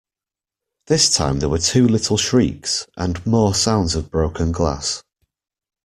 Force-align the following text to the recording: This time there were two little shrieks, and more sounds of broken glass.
This 0.87 1.11
time 1.15 1.37
there 1.41 1.49
were 1.49 1.59
two 1.59 1.87
little 1.87 2.17
shrieks, 2.17 2.87
and 2.97 3.23
more 3.23 3.53
sounds 3.53 3.93
of 3.93 4.09
broken 4.09 4.51
glass. 4.51 5.03